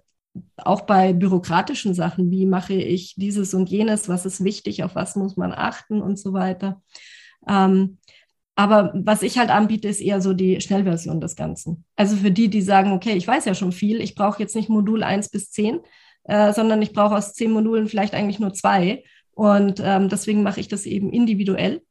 [0.58, 5.15] Auch bei bürokratischen Sachen, wie mache ich dieses und jenes, was ist wichtig, auf was
[5.15, 6.82] muss man achten und so weiter.
[7.47, 7.97] Ähm,
[8.56, 11.86] aber was ich halt anbiete, ist eher so die Schnellversion des Ganzen.
[11.95, 14.67] Also für die, die sagen, okay, ich weiß ja schon viel, ich brauche jetzt nicht
[14.67, 15.80] Modul 1 bis 10,
[16.23, 19.04] äh, sondern ich brauche aus zehn Modulen vielleicht eigentlich nur zwei.
[19.32, 21.84] Und ähm, deswegen mache ich das eben individuell.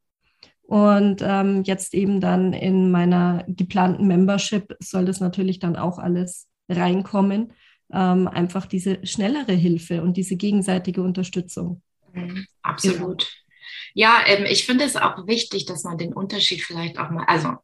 [0.63, 6.49] Und ähm, jetzt eben dann in meiner geplanten Membership soll das natürlich dann auch alles
[6.69, 7.53] reinkommen.
[7.93, 11.83] Ähm, einfach diese schnellere Hilfe und diese gegenseitige Unterstützung.
[12.13, 13.19] Mhm, absolut.
[13.19, 13.47] Genau.
[13.95, 17.55] Ja, ähm, ich finde es auch wichtig, dass man den Unterschied vielleicht auch mal, also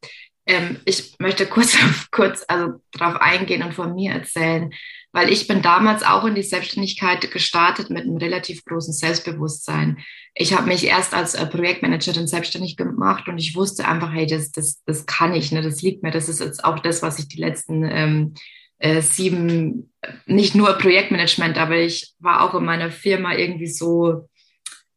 [0.46, 1.76] ähm, ich möchte kurz,
[2.10, 4.72] kurz also darauf eingehen und von mir erzählen,
[5.12, 9.98] weil ich bin damals auch in die Selbstständigkeit gestartet mit einem relativ großen Selbstbewusstsein.
[10.34, 14.50] Ich habe mich erst als äh, Projektmanagerin selbstständig gemacht und ich wusste einfach, hey, das,
[14.50, 17.28] das, das kann ich, ne, das liegt mir, das ist jetzt auch das, was ich
[17.28, 18.34] die letzten ähm,
[18.82, 19.92] äh, sieben,
[20.26, 24.28] nicht nur Projektmanagement, aber ich war auch in meiner Firma irgendwie so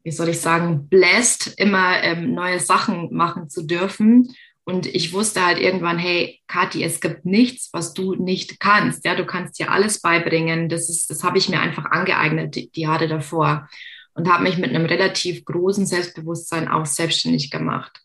[0.05, 4.31] wie soll ich sagen, bläst, immer ähm, neue Sachen machen zu dürfen.
[4.63, 9.03] Und ich wusste halt irgendwann, hey, Kathi, es gibt nichts, was du nicht kannst.
[9.03, 10.69] Ja, du kannst dir alles beibringen.
[10.69, 13.67] Das ist, das habe ich mir einfach angeeignet, die, die Jahre davor.
[14.13, 17.99] Und habe mich mit einem relativ großen Selbstbewusstsein auch selbstständig gemacht.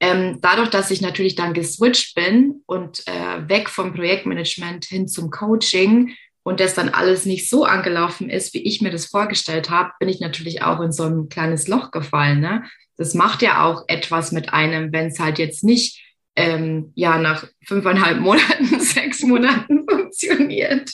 [0.00, 5.30] Ähm, dadurch, dass ich natürlich dann geswitcht bin und äh, weg vom Projektmanagement hin zum
[5.30, 9.92] Coaching, und das dann alles nicht so angelaufen ist, wie ich mir das vorgestellt habe,
[9.98, 12.40] bin ich natürlich auch in so ein kleines Loch gefallen.
[12.40, 12.64] Ne?
[12.96, 16.02] Das macht ja auch etwas mit einem, wenn es halt jetzt nicht
[16.36, 20.90] ähm, ja nach fünfeinhalb Monaten, sechs Monaten funktioniert.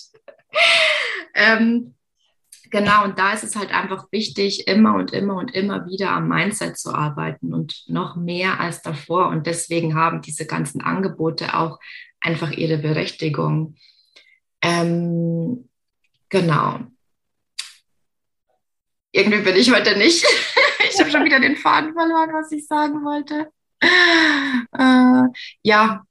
[1.35, 1.95] ähm,
[2.71, 6.29] genau, und da ist es halt einfach wichtig, immer und immer und immer wieder am
[6.29, 9.29] Mindset zu arbeiten und noch mehr als davor.
[9.29, 11.79] Und deswegen haben diese ganzen Angebote auch
[12.21, 13.77] einfach ihre Berechtigung.
[14.63, 15.69] Ähm,
[16.29, 16.81] genau.
[19.13, 20.25] irgendwie bin ich heute nicht.
[20.91, 23.51] ich habe schon wieder den Faden verloren, was ich sagen wollte.
[23.81, 25.23] Äh,
[25.63, 26.03] ja,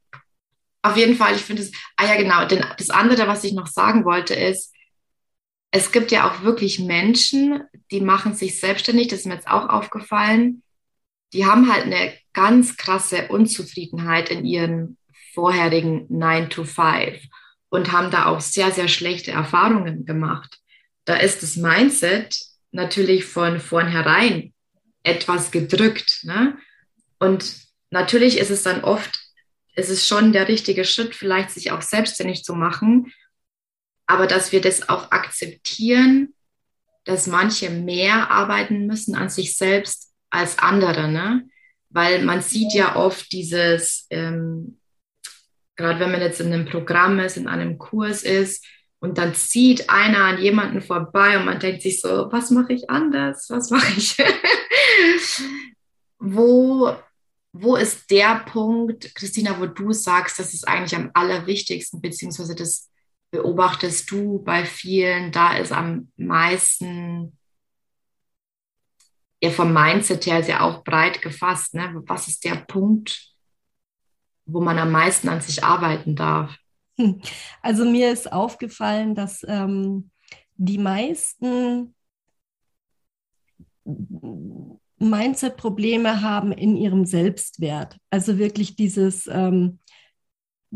[0.86, 3.68] auf jeden Fall, ich finde es, ah ja, genau, denn das andere, was ich noch
[3.68, 4.75] sagen wollte, ist,
[5.76, 7.62] es gibt ja auch wirklich Menschen,
[7.92, 10.64] die machen sich selbstständig, das ist mir jetzt auch aufgefallen,
[11.34, 14.98] die haben halt eine ganz krasse Unzufriedenheit in ihren
[15.34, 17.22] vorherigen 9 to 5
[17.68, 20.60] und haben da auch sehr, sehr schlechte Erfahrungen gemacht.
[21.04, 22.40] Da ist das Mindset
[22.72, 24.54] natürlich von vornherein
[25.04, 26.22] etwas gedrückt.
[26.24, 26.58] Ne?
[27.20, 27.58] Und
[27.92, 29.20] natürlich ist es dann oft
[29.76, 33.12] es ist schon der richtige Schritt, vielleicht sich auch selbstständig zu machen,
[34.08, 36.34] aber dass wir das auch akzeptieren,
[37.06, 41.48] dass manche mehr arbeiten müssen an sich selbst als andere, ne?
[41.90, 44.80] Weil man sieht ja oft dieses, ähm,
[45.76, 48.66] gerade wenn man jetzt in einem Programm ist, in einem Kurs ist,
[49.00, 52.90] und dann zieht einer an jemanden vorbei und man denkt sich so, was mache ich
[52.90, 53.48] anders?
[53.50, 54.18] Was mache ich?
[56.18, 56.96] Wo
[57.58, 62.90] wo ist der Punkt, Christina, wo du sagst, das ist eigentlich am allerwichtigsten, beziehungsweise das
[63.36, 67.38] beobachtest du bei vielen, da ist am meisten,
[69.44, 72.02] ja vom Mindset her sehr auch breit gefasst, ne?
[72.08, 73.30] was ist der Punkt,
[74.46, 76.58] wo man am meisten an sich arbeiten darf?
[77.62, 80.12] Also mir ist aufgefallen, dass ähm,
[80.56, 81.94] die meisten
[84.98, 87.98] Mindset-Probleme haben in ihrem Selbstwert.
[88.10, 89.80] Also wirklich dieses, ähm,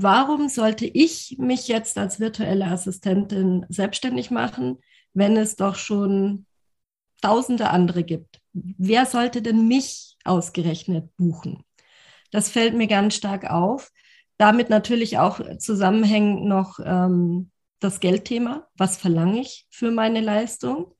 [0.01, 4.79] warum sollte ich mich jetzt als virtuelle Assistentin selbstständig machen,
[5.13, 6.45] wenn es doch schon
[7.21, 8.39] tausende andere gibt?
[8.53, 11.63] Wer sollte denn mich ausgerechnet buchen?
[12.31, 13.91] Das fällt mir ganz stark auf.
[14.37, 18.67] Damit natürlich auch zusammenhängt noch ähm, das Geldthema.
[18.77, 20.95] Was verlange ich für meine Leistung?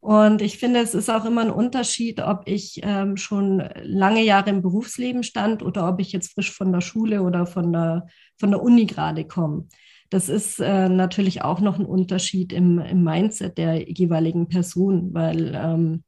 [0.00, 4.48] Und ich finde, es ist auch immer ein Unterschied, ob ich ähm, schon lange Jahre
[4.48, 8.06] im Berufsleben stand oder ob ich jetzt frisch von der Schule oder von der,
[8.38, 9.66] von der Uni gerade komme.
[10.08, 15.52] Das ist äh, natürlich auch noch ein Unterschied im, im Mindset der jeweiligen Person, weil
[15.54, 16.02] ähm,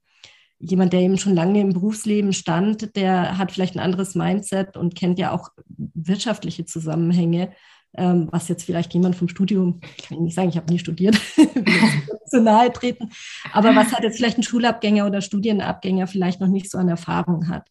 [0.59, 4.95] jemand, der eben schon lange im Berufsleben stand, der hat vielleicht ein anderes Mindset und
[4.95, 7.53] kennt ja auch wirtschaftliche Zusammenhänge
[7.97, 11.21] ähm, was jetzt vielleicht jemand vom Studium, ich kann nicht sagen, ich habe nie studiert,
[12.27, 13.11] zu nahe treten,
[13.53, 17.49] aber was hat jetzt vielleicht ein Schulabgänger oder Studienabgänger vielleicht noch nicht so an Erfahrung
[17.49, 17.69] hat.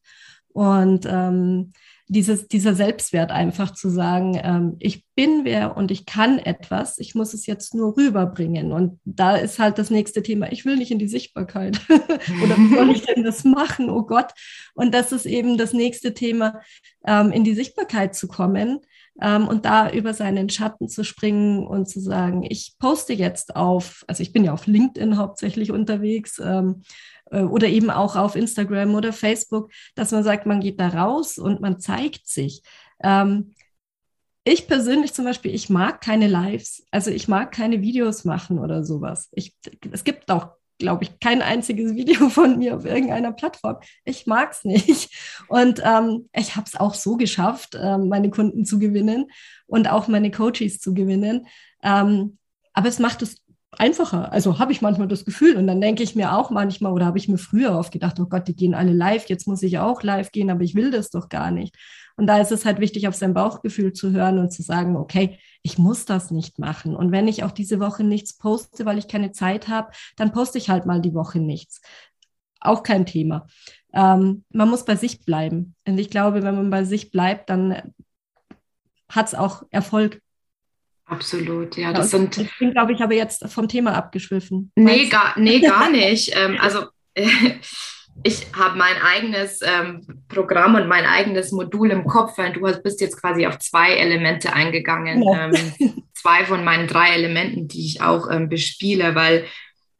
[0.54, 1.72] Und ähm,
[2.12, 7.16] dieses, dieser Selbstwert einfach zu sagen, ähm, ich bin wer und ich kann etwas, ich
[7.16, 8.74] muss es jetzt nur rüberbringen.
[8.74, 11.80] Und da ist halt das nächste Thema, ich will nicht in die Sichtbarkeit.
[11.90, 13.90] Oder wie soll ich denn das machen?
[13.90, 14.34] Oh Gott.
[14.74, 16.60] Und das ist eben das nächste Thema,
[17.08, 18.80] ähm, in die Sichtbarkeit zu kommen
[19.20, 24.06] ähm, und da über seinen Schatten zu springen und zu sagen, ich poste jetzt auf,
[24.08, 26.84] also ich bin ja auf LinkedIn hauptsächlich unterwegs ähm,
[27.32, 31.38] äh, oder eben auch auf Instagram oder Facebook, dass man sagt, man geht da raus
[31.38, 32.62] und man zeigt sich.
[33.04, 33.54] Ähm,
[34.44, 38.84] ich persönlich zum Beispiel, ich mag keine Lives, also ich mag keine Videos machen oder
[38.84, 39.30] sowas.
[39.34, 39.56] Ich,
[39.92, 40.50] es gibt auch
[40.82, 43.78] glaube ich, kein einziges Video von mir auf irgendeiner Plattform.
[44.04, 45.16] Ich mag es nicht.
[45.48, 49.32] Und ähm, ich habe es auch so geschafft, äh, meine Kunden zu gewinnen
[49.68, 51.48] und auch meine Coaches zu gewinnen.
[51.84, 52.38] Ähm,
[52.74, 53.41] aber es macht es
[53.82, 54.32] einfacher.
[54.32, 57.18] Also habe ich manchmal das Gefühl und dann denke ich mir auch manchmal oder habe
[57.18, 60.04] ich mir früher oft gedacht, oh Gott, die gehen alle live, jetzt muss ich auch
[60.04, 61.76] live gehen, aber ich will das doch gar nicht.
[62.16, 65.40] Und da ist es halt wichtig, auf sein Bauchgefühl zu hören und zu sagen, okay,
[65.64, 66.96] ich muss das nicht machen.
[66.96, 70.60] Und wenn ich auch diese Woche nichts poste, weil ich keine Zeit habe, dann poste
[70.60, 71.82] ich halt mal die Woche nichts.
[72.60, 73.48] Auch kein Thema.
[73.94, 75.74] Ähm, man muss bei sich bleiben.
[75.88, 77.94] Und ich glaube, wenn man bei sich bleibt, dann
[79.10, 80.22] hat es auch Erfolg.
[81.12, 81.92] Absolut, ja.
[81.92, 82.38] Das ja, sind.
[82.38, 84.72] Ich bin, glaube ich, aber jetzt vom Thema abgeschwiffen.
[84.76, 86.34] Nee, gar, nee, gar nicht.
[86.36, 86.86] ähm, also
[88.24, 93.02] ich habe mein eigenes ähm, Programm und mein eigenes Modul im Kopf, weil du bist
[93.02, 95.22] jetzt quasi auf zwei Elemente eingegangen.
[95.22, 95.50] Ja.
[95.50, 99.46] Ähm, zwei von meinen drei Elementen, die ich auch ähm, bespiele, weil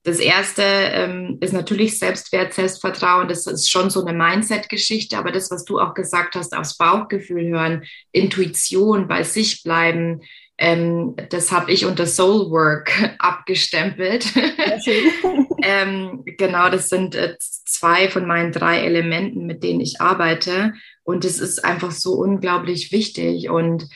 [0.04, 3.28] das erste ähm, ist natürlich Selbstwert, Selbstvertrauen.
[3.28, 7.50] Das ist schon so eine Mindset-Geschichte, aber das, was du auch gesagt hast, aufs Bauchgefühl
[7.50, 10.22] hören, Intuition, bei sich bleiben,
[10.62, 14.28] ähm, das habe ich unter Soul Work abgestempelt.
[15.64, 20.74] ähm, genau, das sind äh, zwei von meinen drei Elementen, mit denen ich arbeite.
[21.04, 23.50] Und es ist einfach so unglaublich wichtig.
[23.50, 23.88] Und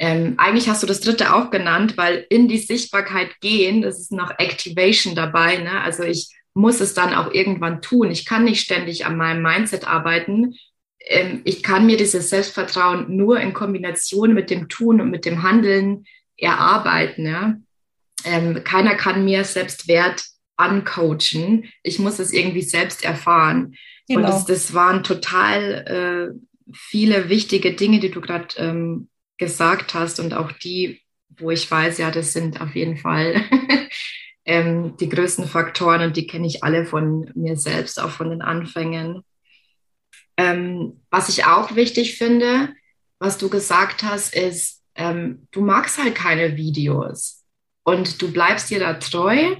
[0.00, 4.10] ähm, eigentlich hast du das dritte auch genannt, weil in die Sichtbarkeit gehen, das ist
[4.10, 5.58] noch Activation dabei.
[5.58, 5.80] Ne?
[5.82, 8.10] Also ich muss es dann auch irgendwann tun.
[8.10, 10.56] Ich kann nicht ständig an meinem Mindset arbeiten.
[11.08, 15.42] Ähm, ich kann mir dieses Selbstvertrauen nur in Kombination mit dem Tun und mit dem
[15.42, 16.04] Handeln
[16.36, 17.26] erarbeiten.
[17.26, 17.56] Ja?
[18.24, 20.22] Ähm, keiner kann mir Selbstwert
[20.56, 21.64] ancoachen.
[21.82, 23.74] Ich muss es irgendwie selbst erfahren.
[24.06, 24.20] Genau.
[24.20, 30.20] Und das, das waren total äh, viele wichtige Dinge, die du gerade ähm, gesagt hast
[30.20, 33.42] und auch die, wo ich weiß, ja, das sind auf jeden Fall
[34.44, 38.42] ähm, die größten Faktoren und die kenne ich alle von mir selbst, auch von den
[38.42, 39.22] Anfängen.
[40.38, 42.72] Ähm, was ich auch wichtig finde,
[43.18, 47.44] was du gesagt hast, ist, ähm, du magst halt keine Videos
[47.82, 49.56] und du bleibst dir da treu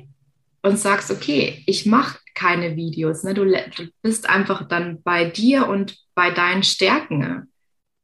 [0.63, 3.25] und sagst, okay, ich mache keine Videos.
[3.25, 3.35] Ne?
[3.35, 7.53] Du, du bist einfach dann bei dir und bei deinen Stärken.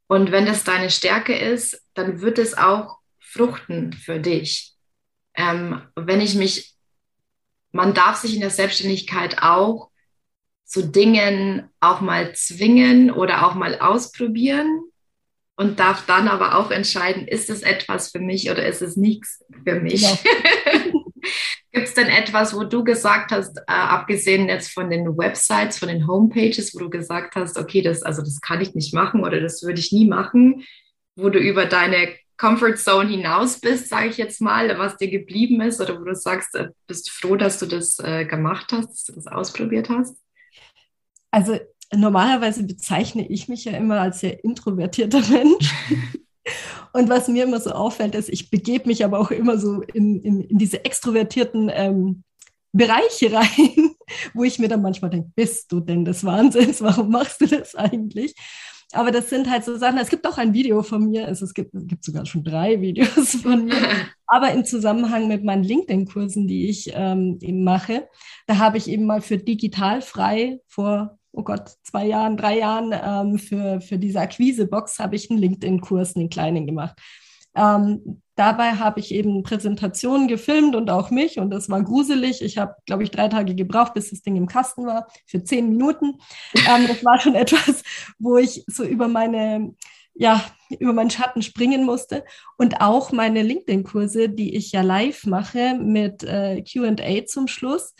[0.09, 4.75] Und wenn das deine Stärke ist, dann wird es auch fruchten für dich.
[5.35, 6.75] Ähm, wenn ich mich,
[7.71, 9.91] man darf sich in der Selbstständigkeit auch
[10.65, 14.83] zu Dingen auch mal zwingen oder auch mal ausprobieren
[15.57, 19.45] und darf dann aber auch entscheiden, ist es etwas für mich oder ist es nichts
[19.65, 20.03] für mich.
[20.03, 21.05] Genau.
[21.73, 25.89] Gibt es denn etwas, wo du gesagt hast, äh, abgesehen jetzt von den Websites, von
[25.89, 29.41] den Homepages, wo du gesagt hast, okay, das, also das kann ich nicht machen oder
[29.41, 30.65] das würde ich nie machen,
[31.17, 35.61] wo du über deine Comfort Zone hinaus bist, sage ich jetzt mal, was dir geblieben
[35.61, 39.05] ist oder wo du sagst, äh, bist froh, dass du das äh, gemacht hast, dass
[39.05, 40.17] du das ausprobiert hast?
[41.35, 41.59] Also
[41.93, 45.75] normalerweise bezeichne ich mich ja immer als sehr introvertierter Mensch.
[46.93, 50.21] Und was mir immer so auffällt, ist, ich begebe mich aber auch immer so in,
[50.21, 52.23] in, in diese extrovertierten ähm,
[52.71, 53.97] Bereiche rein,
[54.35, 56.81] wo ich mir dann manchmal denke, bist du denn des Wahnsinns?
[56.81, 58.37] Warum machst du das eigentlich?
[58.93, 61.55] Aber das sind halt so Sachen, es gibt auch ein Video von mir, also es
[61.55, 63.83] gibt, es gibt sogar schon drei Videos von mir,
[64.29, 68.09] aber im Zusammenhang mit meinen LinkedIn-Kursen, die ich ähm, eben mache,
[68.47, 72.93] da habe ich eben mal für digital frei vor oh Gott, zwei Jahren, drei Jahren
[72.93, 76.97] ähm, für, für diese Akquise-Box habe ich einen LinkedIn-Kurs, einen kleinen gemacht.
[77.57, 82.43] Ähm, dabei habe ich eben Präsentationen gefilmt und auch mich und das war gruselig.
[82.43, 85.69] Ich habe, glaube ich, drei Tage gebraucht, bis das Ding im Kasten war, für zehn
[85.69, 86.19] Minuten.
[86.55, 87.83] Ähm, das war schon etwas,
[88.19, 89.75] wo ich so über meine
[90.17, 90.45] ja,
[90.79, 92.25] über meinen Schatten springen musste.
[92.57, 97.95] Und auch meine LinkedIn-Kurse, die ich ja live mache mit äh, QA zum Schluss,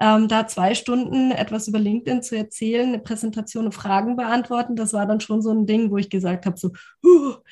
[0.00, 4.92] ähm, da zwei Stunden etwas über LinkedIn zu erzählen, eine Präsentation und Fragen beantworten, das
[4.92, 6.70] war dann schon so ein Ding, wo ich gesagt habe, so,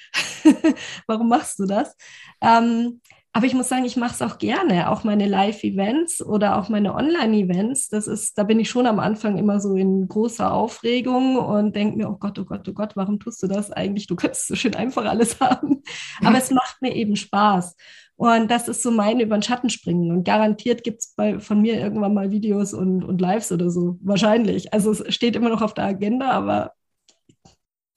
[1.07, 1.95] warum machst du das?
[2.41, 3.01] Ähm,
[3.35, 6.95] aber ich muss sagen, ich mache es auch gerne, auch meine Live-Events oder auch meine
[6.95, 7.89] Online-Events.
[7.89, 11.99] Das ist, da bin ich schon am Anfang immer so in großer Aufregung und denke
[11.99, 14.07] mir, oh Gott, oh Gott, oh Gott, warum tust du das eigentlich?
[14.07, 15.83] Du könntest so schön einfach alles haben.
[16.25, 17.77] Aber es macht mir eben Spaß.
[18.19, 20.11] Und das ist so mein über den Schatten springen.
[20.11, 23.97] Und garantiert gibt es von mir irgendwann mal Videos und, und Lives oder so.
[24.03, 24.73] Wahrscheinlich.
[24.75, 26.73] Also es steht immer noch auf der Agenda, aber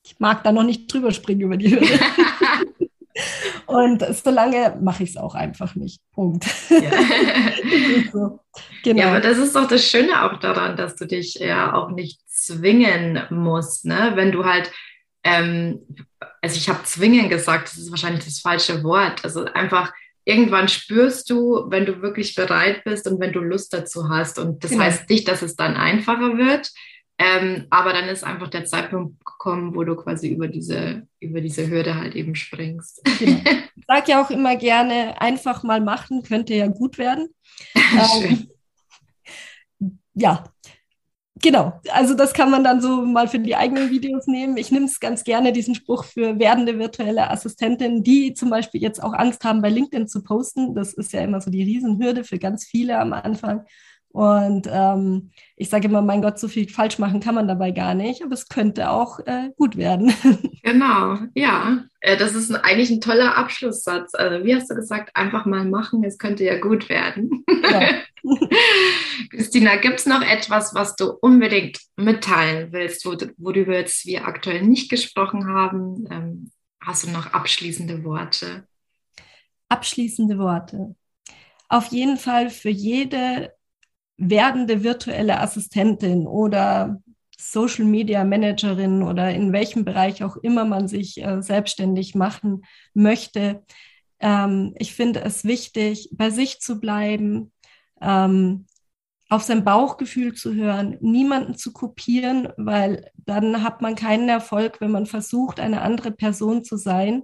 [0.06, 1.88] ich mag da noch nicht drüber springen über die Hürde.
[3.66, 6.00] und solange mache ich es auch einfach nicht.
[6.14, 6.46] Punkt.
[6.70, 6.80] Ja.
[8.14, 8.40] so.
[8.84, 9.02] genau.
[9.02, 12.22] ja, aber das ist doch das Schöne auch daran, dass du dich ja auch nicht
[12.30, 13.86] zwingen musst.
[13.86, 14.12] Ne?
[14.14, 14.72] Wenn du halt
[15.24, 15.80] ähm,
[16.42, 19.24] also ich habe zwingen gesagt, das ist wahrscheinlich das falsche Wort.
[19.24, 19.92] Also einfach
[20.26, 24.40] irgendwann spürst du, wenn du wirklich bereit bist und wenn du Lust dazu hast.
[24.40, 24.84] Und das genau.
[24.84, 26.72] heißt nicht, dass es dann einfacher wird,
[27.18, 31.70] ähm, aber dann ist einfach der Zeitpunkt gekommen, wo du quasi über diese, über diese
[31.70, 33.02] Hürde halt eben springst.
[33.20, 33.40] Genau.
[33.76, 37.30] Ich sage ja auch immer gerne, einfach mal machen könnte ja gut werden.
[37.76, 38.48] ähm,
[40.14, 40.44] ja,
[41.44, 44.58] Genau, also das kann man dann so mal für die eigenen Videos nehmen.
[44.58, 49.02] Ich nehme es ganz gerne, diesen Spruch für werdende virtuelle Assistentinnen, die zum Beispiel jetzt
[49.02, 50.76] auch Angst haben, bei LinkedIn zu posten.
[50.76, 53.66] Das ist ja immer so die Riesenhürde für ganz viele am Anfang.
[54.14, 57.94] Und ähm, ich sage immer, mein Gott, so viel falsch machen kann man dabei gar
[57.94, 60.14] nicht, aber es könnte auch äh, gut werden.
[60.64, 61.86] Genau, ja.
[62.02, 64.14] Äh, das ist eigentlich ein toller Abschlusssatz.
[64.14, 67.44] Also, wie hast du gesagt, einfach mal machen, es könnte ja gut werden.
[67.64, 67.90] Ja.
[69.32, 74.92] Christina, gibt es noch etwas, was du unbedingt mitteilen willst, worüber jetzt wir aktuell nicht
[74.92, 76.06] gesprochen haben?
[76.12, 78.68] Ähm, hast du noch abschließende Worte?
[79.68, 80.96] Abschließende Worte.
[81.70, 83.52] Auf jeden Fall für jede
[84.22, 87.02] werdende virtuelle Assistentin oder
[87.38, 92.64] Social Media Managerin oder in welchem Bereich auch immer man sich äh, selbstständig machen
[92.94, 93.64] möchte.
[94.20, 97.52] Ähm, ich finde es wichtig, bei sich zu bleiben,
[98.00, 98.68] ähm,
[99.30, 104.92] auf sein Bauchgefühl zu hören, niemanden zu kopieren, weil dann hat man keinen Erfolg, wenn
[104.92, 107.24] man versucht, eine andere Person zu sein,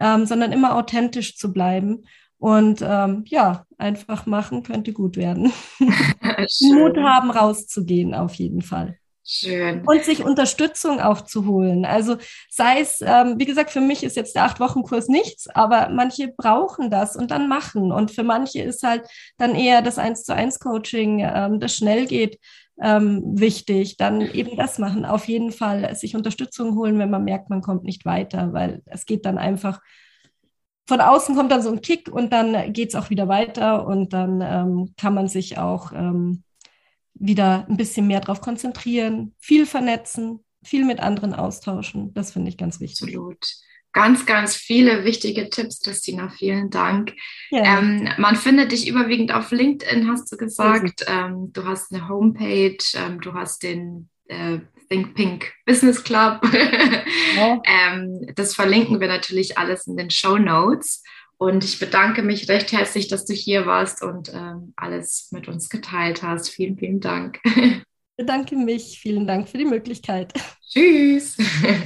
[0.00, 2.04] ähm, sondern immer authentisch zu bleiben.
[2.38, 5.52] Und ähm, ja, einfach machen könnte gut werden.
[6.60, 8.98] Mut haben, rauszugehen, auf jeden Fall.
[9.28, 9.82] Schön.
[9.84, 11.84] Und sich Unterstützung auch zu holen.
[11.84, 12.16] Also
[12.48, 16.90] sei es, ähm, wie gesagt, für mich ist jetzt der Acht-Wochen-Kurs nichts, aber manche brauchen
[16.90, 17.90] das und dann machen.
[17.90, 19.02] Und für manche ist halt
[19.36, 22.38] dann eher das Eins zu eins Coaching, ähm, das schnell geht,
[22.80, 23.96] ähm, wichtig.
[23.96, 25.04] Dann eben das machen.
[25.04, 29.06] Auf jeden Fall sich Unterstützung holen, wenn man merkt, man kommt nicht weiter, weil es
[29.06, 29.80] geht dann einfach
[30.86, 34.12] von außen kommt dann so ein Kick und dann geht es auch wieder weiter und
[34.12, 36.44] dann ähm, kann man sich auch ähm,
[37.14, 42.12] wieder ein bisschen mehr darauf konzentrieren, viel vernetzen, viel mit anderen austauschen.
[42.14, 43.08] Das finde ich ganz wichtig.
[43.08, 43.46] Absolut.
[43.92, 46.28] Ganz, ganz viele wichtige Tipps, Christina.
[46.28, 47.14] Vielen Dank.
[47.50, 47.78] Ja.
[47.78, 51.06] Ähm, man findet dich überwiegend auf LinkedIn, hast du gesagt.
[51.08, 54.58] Ähm, du hast eine Homepage, ähm, du hast den äh,
[54.88, 56.40] Think Pink Business Club.
[57.36, 57.60] Ja.
[57.66, 61.02] Ähm, das verlinken wir natürlich alles in den Show Notes.
[61.36, 65.68] Und ich bedanke mich recht herzlich, dass du hier warst und ähm, alles mit uns
[65.68, 66.48] geteilt hast.
[66.48, 67.40] Vielen, vielen Dank.
[68.18, 68.98] Ich bedanke mich.
[68.98, 70.32] Vielen Dank für die Möglichkeit.
[70.66, 71.36] Tschüss.